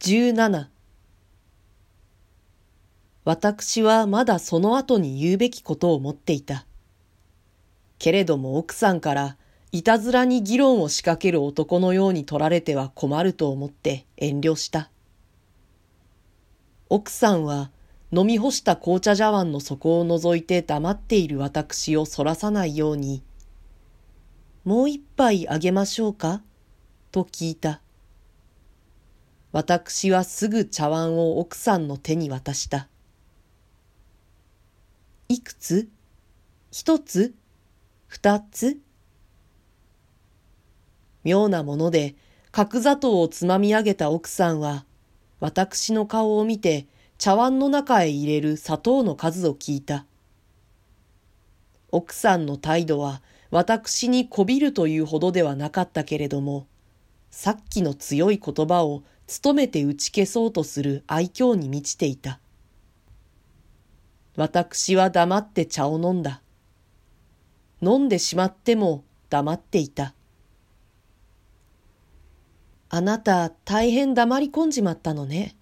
[0.00, 0.68] 17
[3.24, 6.64] 私はまだその後に言うべきことを思っていた。
[7.98, 9.36] けれども奥さんから
[9.72, 14.90] いたずらに議論を仕掛ける男のように取られては困ると思って遠慮した。
[16.88, 17.70] 奥さんは
[18.10, 23.22] 飲み干した紅茶茶碗の底を覗いて黙っている私をそらさないように、
[24.64, 26.40] もう一杯あげましょうか？
[27.12, 27.82] と聞いた。
[29.52, 32.88] 私はすぐ茶碗を奥さんの手に渡した。
[35.28, 35.88] いくつ？
[36.70, 37.34] 一つ？
[38.06, 38.78] 二つ？
[41.24, 42.14] 妙なもので
[42.52, 44.84] 角砂糖をつまみ上げた奥さんは、
[45.40, 46.86] 私の顔を見て
[47.18, 50.06] 茶碗の中へ入れる砂糖の数を聞いた。
[51.90, 53.20] 奥さんの態度は
[53.50, 56.68] 私にこびるというほどではなかったけれども、
[57.32, 62.40] さっきの強い言葉を努めて打ち消そうとする愛嬌に満ちていた。
[64.34, 66.42] 私は黙って茶を飲んだ。
[67.80, 70.14] 飲んでしまっても黙っていた。
[72.88, 75.56] あなた大変黙り込んじまったのね。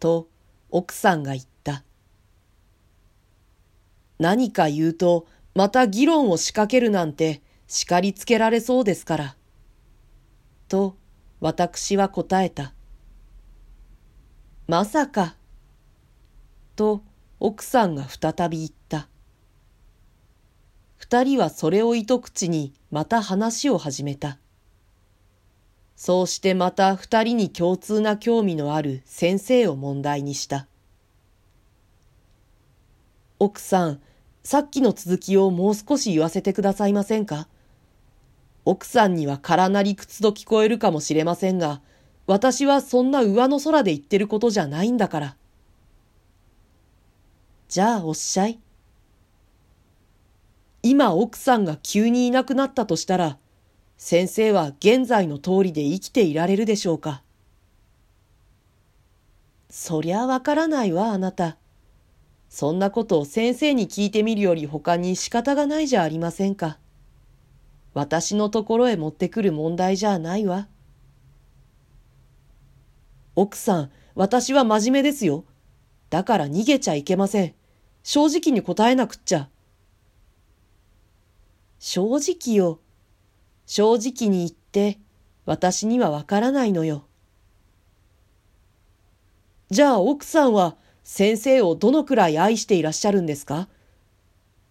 [0.00, 0.28] と
[0.70, 1.84] 奥さんが言った。
[4.18, 9.36] 何か言うとまた議論を仕掛けるなんて叱りつけられそうですから。
[10.68, 10.96] と
[11.42, 12.72] 私は答えた。
[14.68, 15.34] まさか。
[16.76, 17.02] と
[17.40, 19.08] 奥さんが再び言った。
[20.96, 24.38] 二人はそれを糸口にまた話を始めた。
[25.96, 30.68] そうしてまた二人に共通な興味のある先生を問題にした。
[33.40, 34.00] 奥さん、
[34.44, 37.48] さっきの続きをもう少し言わせてくださいませんか？
[38.64, 41.80] 奥さんには空なり靴と聞こえるかもしれませんが、
[42.26, 45.36] 私はそんな上の空で言ってることじゃないんだから。
[47.68, 48.60] じゃあおっしゃい。
[50.84, 53.38] 今奥さんが急にいなくなったとしたら、
[53.96, 57.22] 先生は現在の通りで生きていられるでしょうか
[59.70, 61.56] そりゃわからないわ、あなた。
[62.48, 66.78] そんなことを先生に聞いてみるより他に仕方がないじゃありませんか。
[67.94, 70.68] 私のところへ持ってくる問題じゃないわ。
[73.34, 75.44] 奥さん、私は真面目ですよ。
[76.10, 77.54] だから逃げちゃいけません。
[78.02, 79.48] 正直に答えなくっちゃ。
[81.78, 82.80] 正直よ。
[83.66, 84.98] 正直に言って、
[85.46, 87.06] 私にはわからないのよ。
[89.70, 93.68] じゃあ奥さんは先生をどのくらい愛していらっしゃるんですか？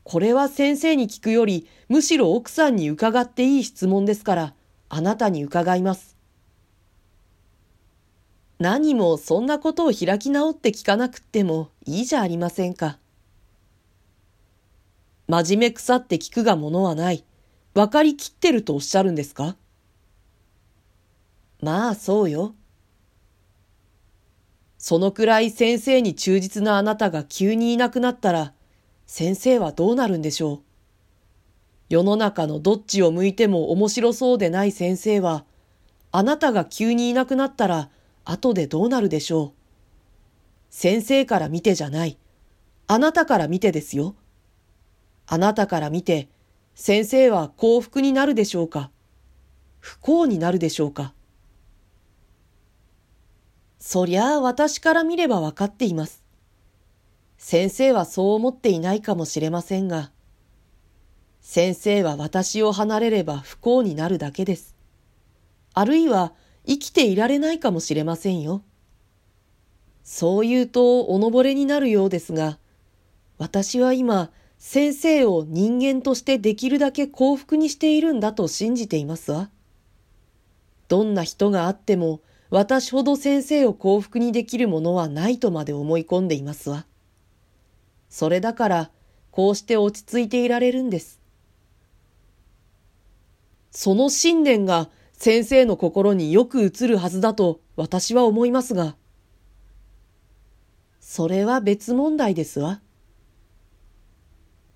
[0.04, 4.54] これは先生に聞くより、むしろ奥さんに伺っていい質問ですから、
[4.90, 6.18] あなたに伺います。
[8.60, 13.00] 何もそんなことを開き直って聞かなくってもいいじゃありませんか。
[15.28, 17.24] 真面目腐って聞くがものはない。
[17.74, 19.56] 分かりきってるとおっしゃるんですか？
[21.62, 22.54] まあそうよ。
[24.78, 28.54] そのくらい先生に忠実なあなたが急にいなくなったら、
[29.14, 30.60] 先生はどうなるんでしょう？
[31.90, 35.44] 世の中のどっちを向いても面白そうでない先生は、
[36.14, 37.90] あなたが急にいなくなったら、
[38.24, 39.52] 後でどうなるでしょう？
[40.70, 42.18] 先生から見てじゃない。
[42.88, 44.16] あなたから見てですよ。
[45.28, 46.30] あなたから見て、
[46.74, 48.92] 先生は幸福になるでしょうか？
[49.82, 51.14] 不幸になるでしょうか？
[53.78, 56.21] そりゃあ私から見ればわかっています。
[57.44, 60.12] 先生はそう思っていないかもしれませんが、
[61.42, 64.76] 先生は私を離れれば不幸になるだけです。
[65.74, 66.34] あるいは
[66.68, 68.62] 生きていられないかもしれませんよ。
[70.04, 72.60] そう言うとおのぼれになるようですが、
[73.40, 74.30] 私は今、
[74.60, 79.50] 先生を人間としてできるだけ幸福にしているんだと信じていますわ。
[80.88, 82.22] どんな人があっても、
[82.52, 86.86] 私ほど先生を幸福にできるものはないとまで思い込んでいますわ。
[88.12, 88.92] それだから、
[89.32, 91.22] こうして落ち着いていられるんです。
[93.72, 98.98] その信念が先生の心によく映るはずだと私は思いますが、
[101.00, 102.82] それは別問題ですわ。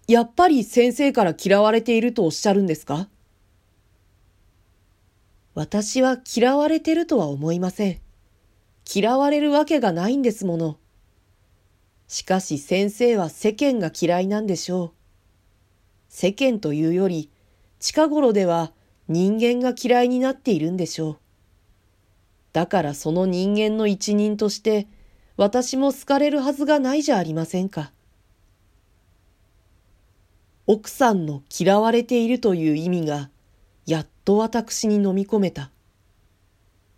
[0.07, 3.09] やっぱり先生から嫌われているとおっしゃるんですか？
[5.55, 7.99] 私は嫌われてるとは思いません。
[8.93, 10.77] 嫌われるわけがないんですもの。
[12.07, 14.91] しかし先生は世間が嫌いなんでしょう。
[16.09, 17.29] 世間というより、
[17.79, 18.71] 近頃では
[19.07, 21.17] 人間が嫌いになっているんでしょう。
[22.53, 24.87] だからその人間の一人として、
[25.35, 27.91] 私も好かれるはずがないじゃありませんか。
[30.67, 33.29] 奥さんの嫌われているという意味が、
[33.85, 35.69] やっと私に飲み込めた。